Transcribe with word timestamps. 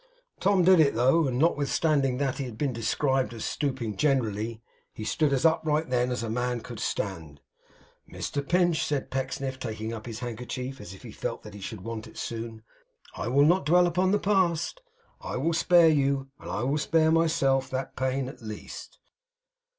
Tom 0.39 0.63
did 0.63 0.79
it 0.79 0.95
though; 0.95 1.27
and 1.27 1.37
notwithstanding 1.37 2.17
that 2.17 2.39
he 2.39 2.45
has 2.45 2.53
been 2.55 2.73
described 2.73 3.35
as 3.35 3.45
stooping 3.45 3.95
generally, 3.95 4.63
he 4.91 5.03
stood 5.03 5.31
as 5.31 5.45
upright 5.45 5.91
then 5.91 6.09
as 6.09 6.23
man 6.23 6.59
could 6.61 6.79
stand. 6.79 7.39
'Mr 8.11 8.41
Pinch,' 8.49 8.83
said 8.83 9.11
Pecksniff, 9.11 9.59
taking 9.59 9.93
up 9.93 10.07
his 10.07 10.17
handkerchief, 10.17 10.81
as 10.81 10.95
if 10.95 11.03
he 11.03 11.11
felt 11.11 11.43
that 11.43 11.53
he 11.53 11.61
should 11.61 11.81
want 11.81 12.07
it 12.07 12.17
soon, 12.17 12.63
'I 13.15 13.27
will 13.27 13.45
not 13.45 13.63
dwell 13.67 13.85
upon 13.85 14.09
the 14.09 14.17
past. 14.17 14.81
I 15.21 15.37
will 15.37 15.53
spare 15.53 15.89
you, 15.89 16.31
and 16.39 16.49
I 16.49 16.63
will 16.63 16.79
spare 16.79 17.11
myself, 17.11 17.69
that 17.69 17.95
pain 17.95 18.27
at 18.27 18.41
least. 18.41 18.97